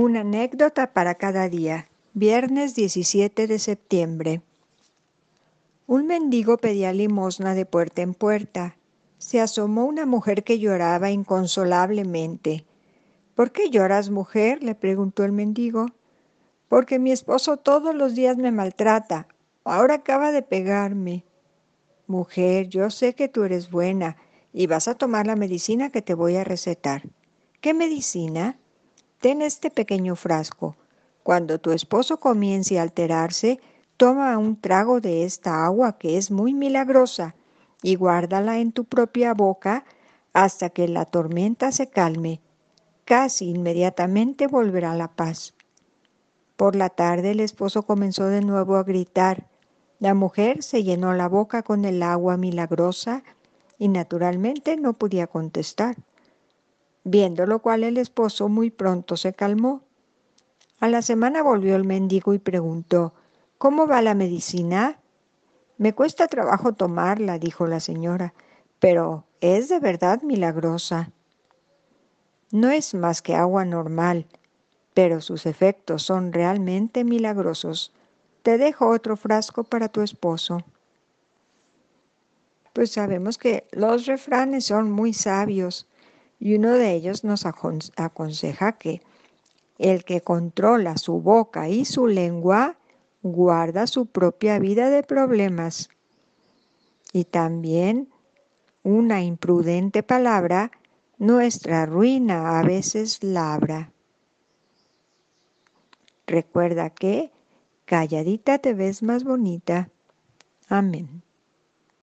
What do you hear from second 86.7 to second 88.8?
de ellos nos aconseja